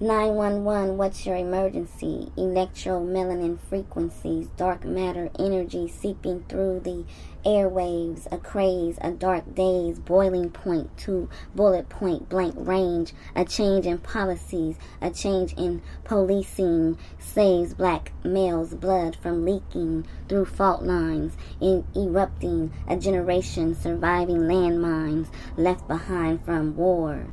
[0.00, 2.30] 911, what's your emergency?
[2.36, 7.04] Electromelanin frequencies, dark matter energy seeping through the
[7.44, 13.86] airwaves, a craze, a dark days, boiling point to bullet point blank range, a change
[13.86, 21.36] in policies, a change in policing, saves black males' blood from leaking through fault lines,
[21.60, 25.26] in erupting, a generation surviving landmines
[25.56, 27.26] left behind from war.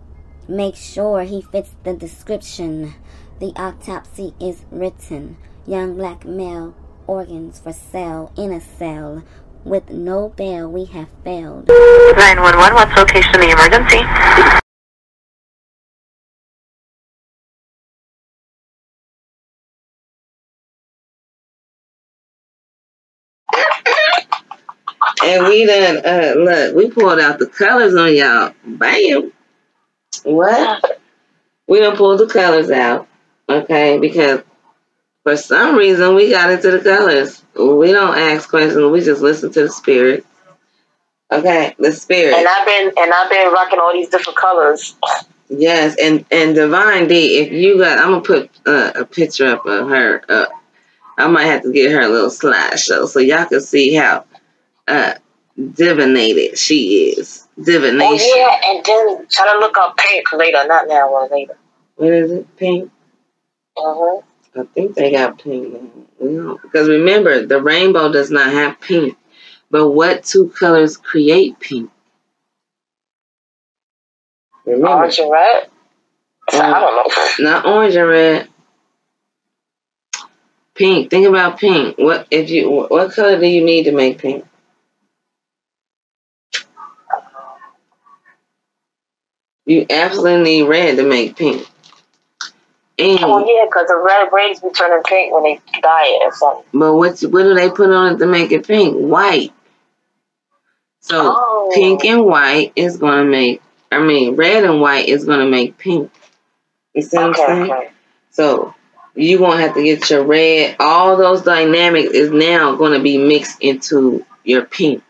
[0.47, 2.93] Make sure he fits the description.
[3.39, 5.37] The autopsy is written.
[5.65, 6.75] Young black male
[7.07, 9.23] organs for sale in a cell.
[9.63, 11.67] With no bail, we have failed.
[11.67, 14.01] 911, what's location of the emergency?
[25.23, 28.53] And we done, uh, look, we pulled out the colors on y'all.
[28.63, 29.31] Bam.
[30.25, 30.99] What?
[31.67, 33.07] We done pulled the colors out,
[33.49, 33.97] okay?
[33.99, 34.41] Because
[35.23, 37.41] for some reason we got into the colors.
[37.55, 38.91] We don't ask questions.
[38.91, 40.25] We just listen to the spirit.
[41.31, 42.35] Okay, the spirit.
[42.35, 44.95] And I've been and I've been rocking all these different colors.
[45.49, 49.65] Yes, and and Divine D, if you got, I'm gonna put uh, a picture up
[49.65, 50.21] of her.
[50.29, 50.45] Uh,
[51.17, 54.25] I might have to get her a little slideshow so y'all can see how
[54.87, 55.13] uh,
[55.57, 57.47] divinated she is.
[57.61, 58.27] Divination.
[58.31, 61.57] Oh yeah, and then try to look up pink later, not now, or later.
[61.95, 62.57] What is it?
[62.57, 62.91] Pink.
[63.77, 64.21] Uh-huh.
[64.57, 65.77] I think they got pink
[66.17, 69.17] because remember the rainbow does not have pink.
[69.69, 71.91] But what two colors create pink?
[74.65, 75.69] Remember, Orange and red.
[76.49, 77.51] So, I don't know.
[77.51, 78.49] not orange and red.
[80.73, 81.09] Pink.
[81.09, 81.97] Think about pink.
[81.97, 82.69] What if you?
[82.89, 84.45] What color do you need to make pink?
[89.65, 91.67] You absolutely need red to make pink.
[92.97, 96.33] And Oh yeah, because the red braids be turning pink when they dye it or
[96.33, 96.63] something.
[96.73, 98.95] But what what do they put on it to make it pink?
[98.95, 99.51] White.
[101.01, 101.71] So Oh.
[101.73, 106.11] pink and white is gonna make I mean red and white is gonna make pink.
[106.93, 107.71] You see what Okay, I'm saying?
[107.71, 107.89] okay.
[108.31, 108.73] So
[109.13, 110.77] you gonna have to get your red.
[110.79, 115.03] All those dynamics is now gonna be mixed into your pink.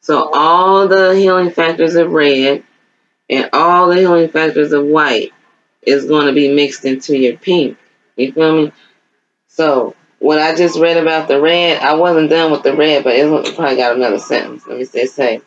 [0.00, 0.32] So mm-hmm.
[0.34, 2.62] all the healing factors of red
[3.28, 5.32] and all the healing factors of white
[5.82, 7.78] is going to be mixed into your pink.
[8.16, 8.72] You feel me?
[9.48, 13.14] So what I just read about the red, I wasn't done with the red, but
[13.14, 14.66] it probably got another sentence.
[14.66, 15.40] Let me say, say,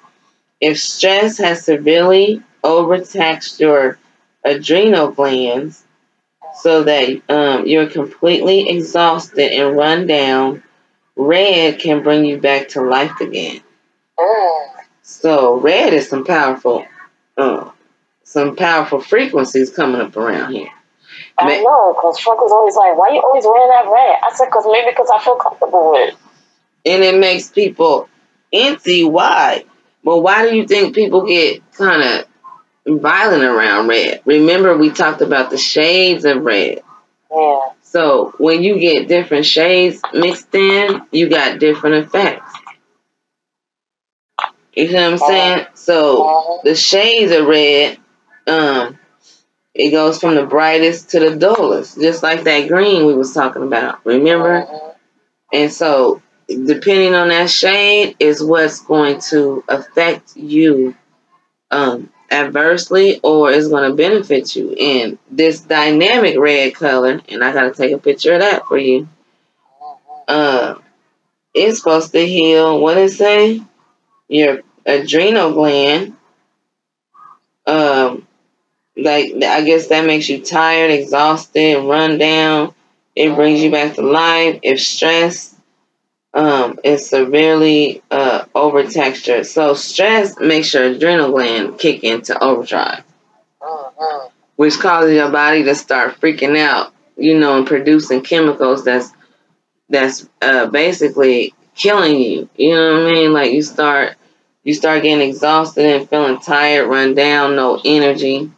[0.61, 3.97] if stress has severely overtaxed your
[4.43, 5.83] adrenal glands
[6.61, 10.63] so that um, you're completely exhausted and run down,
[11.15, 13.61] red can bring you back to life again.
[14.17, 14.67] Mm.
[15.01, 16.85] So red is some powerful,
[17.39, 17.71] uh,
[18.23, 20.69] some powerful frequencies coming up around here.
[21.37, 24.17] I Ma- know, because Frank was always like, why you always wearing that red?
[24.23, 26.15] I said, because maybe because I feel comfortable with it.
[26.85, 28.09] and it makes people
[28.53, 29.03] empty.
[29.05, 29.65] Why?
[30.03, 34.21] But why do you think people get kind of violent around red?
[34.25, 36.81] Remember, we talked about the shades of red.
[37.31, 37.59] Yeah.
[37.81, 42.53] So when you get different shades mixed in, you got different effects.
[44.79, 45.67] You see what I'm saying?
[45.73, 47.97] So the shades of red,
[48.47, 48.97] um,
[49.73, 53.63] it goes from the brightest to the dullest, just like that green we was talking
[53.63, 54.05] about.
[54.05, 54.67] Remember?
[55.53, 60.95] And so, depending on that shade, is what's going to affect you
[61.71, 64.73] um, adversely or is going to benefit you.
[64.73, 68.77] And this dynamic red color, and I got to take a picture of that for
[68.77, 69.07] you,
[70.27, 70.75] uh,
[71.53, 73.61] it's supposed to heal, what it say?
[74.27, 76.15] Your adrenal gland.
[77.65, 78.27] Um,
[78.97, 82.73] like, I guess that makes you tired, exhausted, run down.
[83.15, 84.59] It brings you back to life.
[84.63, 85.55] If stress
[86.33, 93.03] um, is severely uh, overtaxed, so stress makes your adrenal gland kick into overdrive,
[94.55, 96.93] which causes your body to start freaking out.
[97.17, 99.11] You know, and producing chemicals that's
[99.89, 102.49] that's uh, basically killing you.
[102.55, 103.33] You know what I mean?
[103.33, 104.15] Like you start
[104.63, 108.51] you start getting exhausted and feeling tired, run down, no energy.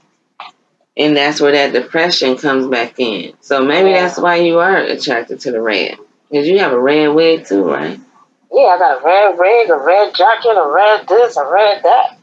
[0.97, 3.33] And that's where that depression comes back in.
[3.41, 5.97] So maybe that's why you are attracted to the red.
[6.29, 7.99] Because you have a red wig too, right?
[8.51, 12.17] Yeah, I got a red wig, a red jacket, a red this, a red that,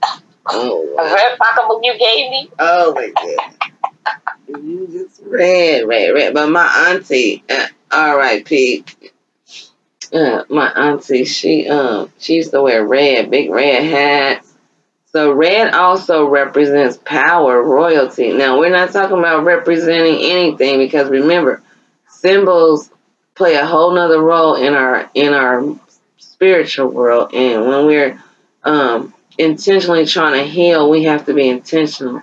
[0.50, 2.50] Oh, a red pocketbook you gave me.
[2.58, 3.54] Oh, my God.
[4.48, 6.32] You just red, red, red.
[6.32, 8.82] But my auntie, uh, R.I.P.
[10.12, 14.38] Uh, my auntie, she um, she used to wear red, big red hat,
[15.12, 18.32] So red also represents power, royalty.
[18.32, 21.62] Now we're not talking about representing anything because remember,
[22.08, 22.90] symbols
[23.34, 25.64] play a whole nother role in our in our
[26.18, 27.34] spiritual world.
[27.34, 28.22] And when we're
[28.64, 32.22] um, intentionally trying to heal, we have to be intentional.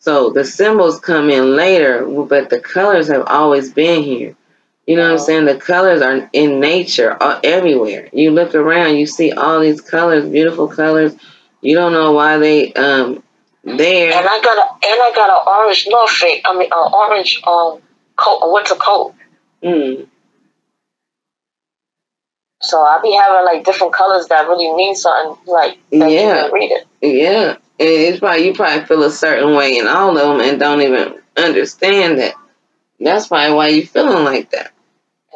[0.00, 4.36] So the symbols come in later, but the colors have always been here.
[4.86, 5.44] You know what I'm saying?
[5.44, 8.08] The colors are in nature, uh, everywhere.
[8.12, 11.14] You look around, you see all these colors, beautiful colors.
[11.60, 13.22] You don't know why they um
[13.62, 14.12] there.
[14.12, 16.42] And I got a and I got an orange North Face.
[16.44, 17.80] I mean, an orange um
[18.16, 19.14] coat, a winter coat.
[19.62, 20.08] Mm.
[22.60, 25.36] So I be having like different colors that really mean something.
[25.46, 26.46] Like that Yeah.
[26.46, 26.86] you read it.
[27.00, 30.58] Yeah, and it's probably you probably feel a certain way in all of them and
[30.58, 32.34] don't even understand that.
[32.98, 34.71] That's probably why you feeling like that.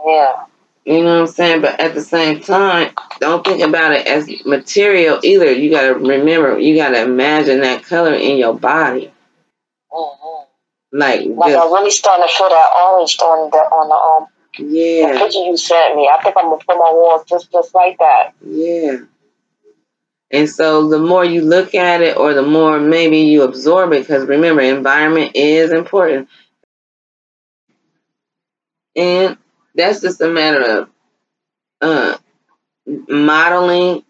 [0.07, 0.47] Yeah.
[0.85, 1.63] You know what I'm saying?
[1.63, 5.53] But at the same time, don't think about it as material either.
[5.53, 9.13] You gotta remember, you gotta imagine that color in your body,
[9.93, 10.45] hmm
[10.93, 14.29] like Like just I'm really starting to feel that orange on the on the um
[15.01, 16.11] the yeah, picture you sent me.
[16.13, 18.33] I think I'm gonna put my walls just just like that.
[18.41, 18.99] yeah.
[20.31, 24.01] And so the more you look at it, or the more maybe you absorb it,
[24.01, 26.29] because remember, environment is important.
[28.97, 29.39] And
[29.77, 30.91] that's just a matter of
[31.81, 32.17] uh,
[33.09, 34.03] modeling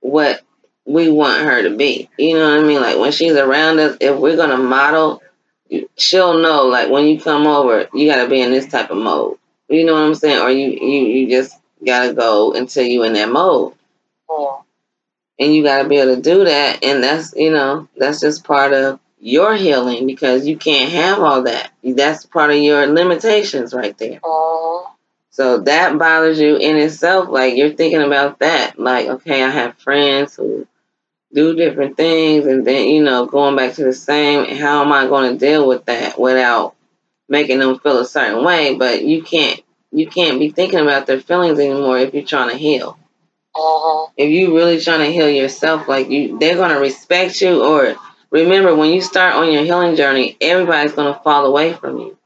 [0.00, 0.42] what
[0.86, 2.08] we want her to be.
[2.18, 2.80] You know what I mean?
[2.80, 5.22] Like when she's around us, if we're gonna model,
[5.96, 6.66] she'll know.
[6.66, 9.38] Like when you come over, you gotta be in this type of mode.
[9.68, 10.40] You know what I'm saying?
[10.42, 13.74] Or you you you just gotta go until you in that mode,
[14.28, 14.56] Yeah.
[15.38, 16.82] and you gotta be able to do that.
[16.82, 21.42] And that's you know that's just part of your healing because you can't have all
[21.42, 21.70] that.
[21.84, 24.18] That's part of your limitations right there.
[25.30, 27.28] So that bothers you in itself.
[27.28, 28.78] Like you're thinking about that.
[28.78, 30.66] Like, okay, I have friends who
[31.34, 34.56] do different things, and then you know, going back to the same.
[34.56, 36.74] How am I going to deal with that without
[37.28, 38.76] making them feel a certain way?
[38.76, 39.60] But you can't.
[39.92, 42.98] You can't be thinking about their feelings anymore if you're trying to heal.
[43.56, 47.64] hmm If you're really trying to heal yourself, like you, they're gonna respect you.
[47.64, 47.96] Or
[48.30, 52.18] remember, when you start on your healing journey, everybody's gonna fall away from you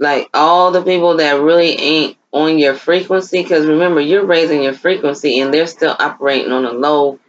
[0.00, 4.74] like all the people that really ain't on your frequency because remember you're raising your
[4.74, 7.20] frequency and they're still operating on a low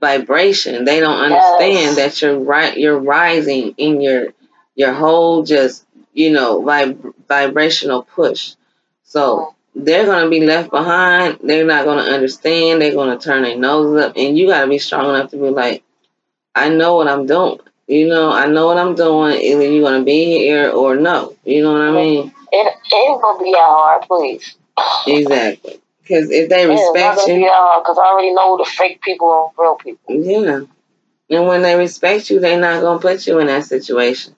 [0.00, 0.84] vibration.
[0.84, 1.96] They don't understand Yes.
[1.96, 4.34] that you're right you're rising in your
[4.76, 8.54] your whole just you know vib- vibrational push.
[9.04, 11.40] So they're going to be left behind.
[11.42, 12.82] They're not going to understand.
[12.82, 14.14] They're going to turn their noses up.
[14.16, 15.84] And you got to be strong enough to be like
[16.54, 20.00] i know what i'm doing you know i know what i'm doing either you're going
[20.00, 24.02] to be here or no you know what i mean It, it gonna be hard,
[24.02, 24.56] please.
[25.06, 25.80] Exactly.
[26.02, 27.40] Because if they It is not respect be you,
[27.82, 30.14] because I already know the fake people and real people.
[30.14, 30.60] yeah.
[31.30, 34.36] And when they respect you, they're not gonna put you in that situation.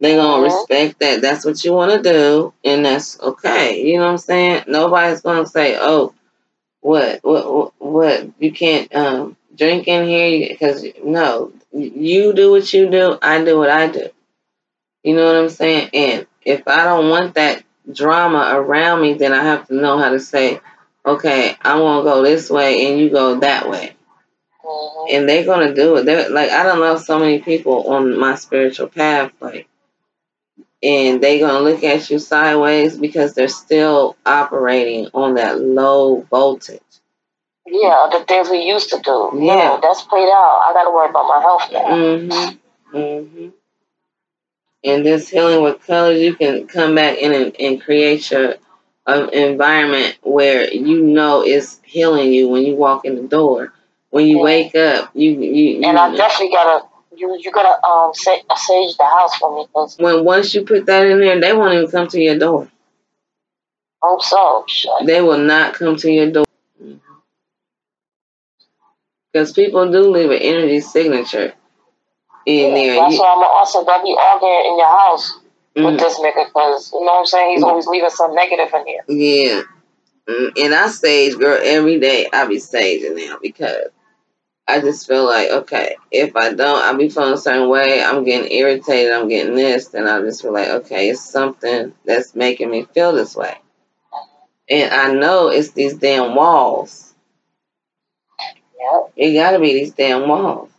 [0.00, 0.44] They're gonna Mhm.
[0.44, 1.22] respect that.
[1.22, 3.82] That's what you want to do, and that's okay.
[3.82, 4.64] You know what I'm saying?
[4.68, 6.14] Nobody's gonna say, "Oh,
[6.80, 8.26] what, what, what, what?
[8.38, 13.18] You can't um drink in here," because no, you do what you do.
[13.22, 14.08] I do what I do.
[15.02, 15.90] You know what I'm saying?
[15.94, 17.62] And if I don't want that
[17.92, 20.60] drama around me, then I have to know how to say,
[21.06, 23.94] okay, I want to go this way and you go that way.
[24.62, 26.04] hmm And they're going to do it.
[26.06, 29.68] They're like, I don't know so many people on my spiritual path, like,
[30.82, 36.22] and they're going to look at you sideways because they're still operating on that low
[36.30, 36.80] voltage.
[37.70, 39.30] Yeah, the things we used to do.
[39.34, 39.54] Yeah.
[39.54, 40.60] No, that's played out.
[40.66, 41.86] I gotta worry about my health now.
[41.96, 42.96] Mm-hmm.
[42.96, 43.48] Mm-hmm.
[44.84, 48.54] And this healing with colors, you can come back in and, and create your
[49.06, 53.72] um, environment where you know it's healing you when you walk in the door.
[54.10, 54.42] When you Yeah.
[54.44, 56.86] wake up, you you, you And I definitely gotta
[57.16, 60.86] you you gotta um sa- sage the house for me because when once you put
[60.86, 62.68] that in there, they won't even come to your door.
[64.02, 64.64] I'm so.
[65.04, 66.44] They will not come to your door.
[69.32, 71.54] Because people do leave an energy signature
[72.46, 72.94] in Yeah, there.
[72.96, 75.38] that's You- why I'm also gonna be arguing in your house
[75.76, 77.50] with mm, this nigga because you know what I'm saying.
[77.54, 77.68] He's Mm.
[77.68, 79.04] always leaving some negative in here.
[79.08, 79.62] yeah.
[80.28, 83.88] Mm, And I stage, girl, every day I be staging now because
[84.68, 88.02] I just feel like, okay, if I don't, I be feeling a certain way.
[88.02, 89.12] I'm getting irritated.
[89.12, 89.92] I'm getting this.
[89.94, 93.58] and I just feel like, okay, it's something that's making me feel this way.
[94.68, 97.09] And I know it's these damn walls.
[98.80, 99.12] Yep.
[99.16, 100.70] It got to be these damn walls.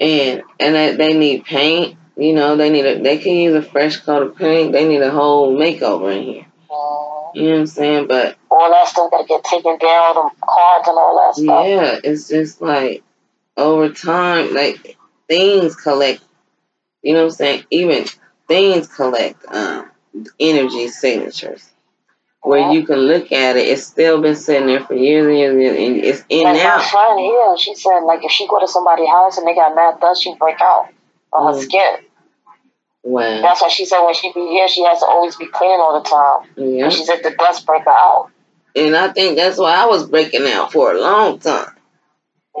[0.00, 1.96] And and they, they need paint.
[2.16, 4.72] You know, they need a, they can use a fresh coat of paint.
[4.72, 6.46] They need a whole makeover in here.
[6.70, 7.34] Mhm.
[7.34, 8.06] You know what I'm saying?
[8.08, 11.66] But All that stuff gotta get taken down, them cards and all that stuff.
[11.66, 13.02] yeah, it's just like
[13.56, 14.96] over time, like
[15.28, 16.22] things collect.
[17.02, 17.64] You know what I'm saying?
[17.70, 18.04] Even
[18.48, 19.90] things collect um,
[20.38, 21.68] energy signatures.
[22.42, 25.52] Where you can look at it, it's still been sitting there for years and years,
[25.52, 26.78] and, years, and it's in Like now.
[26.78, 29.74] my friend here, she said like if she go to somebody's house and they got
[29.76, 30.88] mad dust, she break out
[31.32, 31.62] on her Mm.
[31.64, 31.96] skin.
[33.04, 33.42] Wow.
[33.42, 36.00] That's why she said when she be here, she has to always be clean all
[36.02, 36.50] the time.
[36.56, 36.84] Yeah.
[36.84, 38.30] And she said the dust break her out.
[38.74, 41.68] And I think that's why I was breaking out for a long time.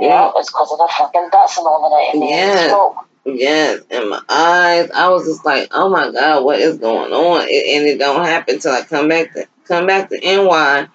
[0.00, 0.32] Yeah, Yeah.
[0.36, 2.14] it's because of the fucking dust and all of that.
[2.14, 2.54] And Yeah.
[2.62, 2.96] the smoke.
[3.24, 7.42] Yes, and my eyes, I was just like, oh my god, what is going on?
[7.48, 10.88] It, and it don't happen till I come back to come back to NY,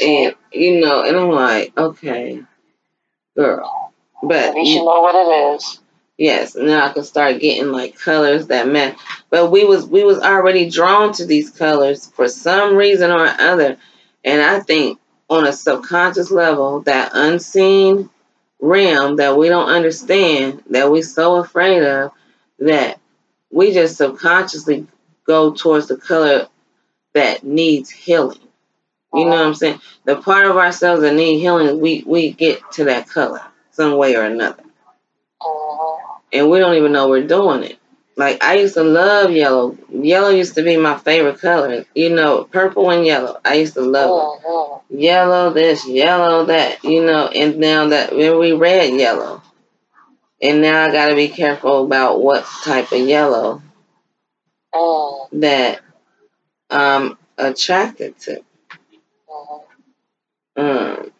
[0.00, 2.42] and you know, and I'm like, okay,
[3.36, 5.80] girl, but At least you know what it is.
[6.16, 8.96] yes, and then I could start getting like colors that match.
[9.30, 13.76] But we was we was already drawn to these colors for some reason or other,
[14.24, 18.08] and I think on a subconscious level, that unseen
[18.60, 22.12] realm that we don't understand, that we're so afraid of,
[22.60, 23.00] that
[23.50, 24.86] we just subconsciously
[25.26, 26.46] go towards the color
[27.14, 28.40] that needs healing.
[29.14, 29.80] You know what I'm saying?
[30.04, 33.42] The part of ourselves that need healing, we we get to that color
[33.72, 34.62] some way or another
[35.42, 35.98] Mhm.
[36.32, 37.78] and we don't even know we're doing it.
[38.16, 39.76] Like I used to love yellow.
[39.90, 41.84] Yellow used to be my favorite color.
[41.94, 43.38] You know, purple and yellow.
[43.44, 44.46] I used to love it.
[44.46, 44.80] Mhm.
[44.90, 46.84] Yellow this, yellow that.
[46.84, 49.42] You know, and now that when we red yellow,
[50.42, 53.62] and now I got to be careful about what type of yellow
[54.74, 55.28] Mhm.
[55.40, 55.80] that
[56.72, 58.42] I'm attracted to.
[60.56, 61.10] Mm.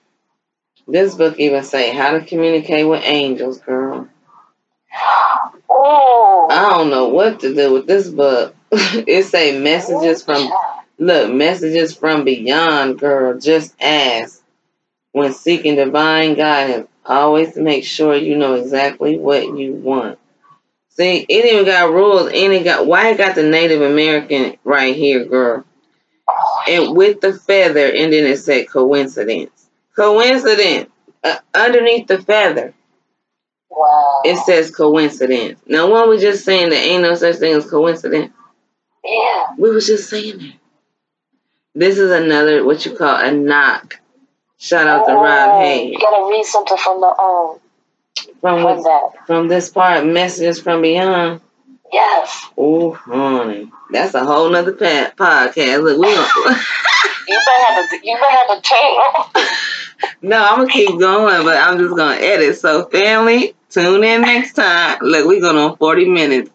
[0.89, 4.09] This book even say how to communicate with angels, girl.
[5.69, 6.49] Oh.
[6.51, 8.55] I don't know what to do with this book.
[8.73, 10.51] it say messages from
[10.99, 13.39] look messages from beyond, girl.
[13.39, 14.43] Just ask.
[15.13, 20.19] When seeking divine guidance, always make sure you know exactly what you want.
[20.97, 24.95] See, it even got rules, and it got why it got the Native American right
[24.95, 25.65] here, girl,
[26.69, 29.69] and with the feather, and then it said coincidence.
[29.97, 30.91] Coincidence
[31.25, 32.75] uh, underneath the feather.
[33.71, 34.21] Wow.
[34.25, 35.61] It says coincidence.
[35.67, 38.33] Now, one was just saying that ain't no such thing as coincidence.
[39.05, 39.47] yeah.
[39.59, 40.55] We was just saying that.
[41.75, 44.01] This is another what you call a knock.
[44.59, 47.59] Shout out to Rob Oh, Hayes You gotta read something from the um
[48.17, 49.11] from from this, that.
[49.27, 50.07] from this part.
[50.07, 51.41] Messages from beyond.
[51.93, 52.47] Yes.
[52.57, 55.83] Oh, honey, that's a whole nother pa- podcast.
[55.83, 56.27] Look, we gonna,
[57.29, 58.01] You better have to.
[58.03, 60.17] You better have to change.
[60.23, 62.57] no, I'm gonna keep going, but I'm just gonna edit.
[62.59, 64.99] So, family, tune in next time.
[65.03, 66.51] Look, we're going on 40 minutes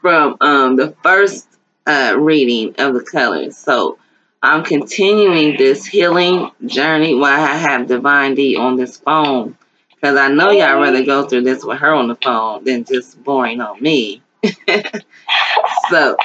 [0.00, 1.48] from um the first
[1.86, 3.56] uh reading of the colors.
[3.56, 3.98] So.
[4.46, 9.56] I'm continuing this healing journey while I have Divine D on this phone.
[10.04, 13.24] Because I know y'all rather go through this with her on the phone than just
[13.24, 14.20] boring on me.
[15.88, 16.16] so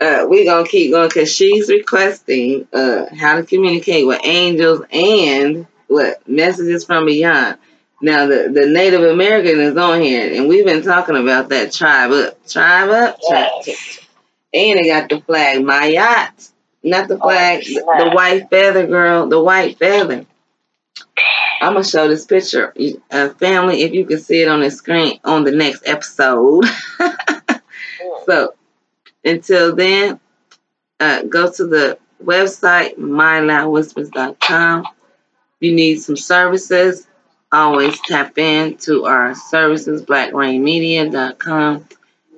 [0.00, 4.86] uh, we're going to keep going because she's requesting uh, how to communicate with angels
[4.90, 7.58] and what messages from beyond.
[8.00, 12.12] Now, the, the Native American is on here, and we've been talking about that tribe
[12.12, 13.50] up, tribe up, tribe.
[13.66, 14.00] Yes.
[14.54, 16.48] And they got the flag, my yacht.
[16.82, 20.24] Not the Oh, flag, the, the white feather, girl, the white feather.
[21.60, 22.72] I'm gonna show this picture,
[23.10, 26.64] uh, family, if you can see it on the screen on the next episode.
[28.26, 28.54] so,
[29.24, 30.18] until then,
[31.00, 34.80] uh, go to the website myloudwhispers.com.
[34.80, 37.06] If you need some services,
[37.52, 41.88] always tap in to our services, blackrainmedia.com.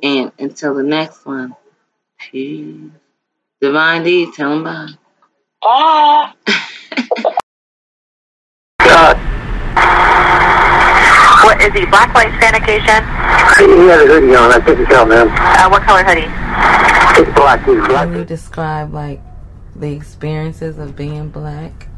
[0.02, 1.54] And until the next one,
[2.18, 2.90] peace.
[3.60, 4.88] Divine D, tell them bye.
[5.62, 6.32] Bye.
[9.02, 9.18] God.
[11.42, 11.84] What is he?
[11.86, 13.02] Black, white, sanitation?
[13.58, 14.52] He had a hoodie on.
[14.52, 15.26] I couldn't tell, man.
[15.28, 16.30] Uh, what color hoodie?
[17.20, 17.64] It's black.
[17.66, 18.08] He's black.
[18.08, 19.20] Can you describe like
[19.74, 21.88] the experiences of being black?